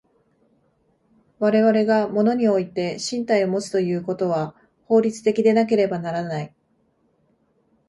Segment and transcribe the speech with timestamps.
[1.37, 6.55] 我々が物において身体をもつということは法律的でなければならない。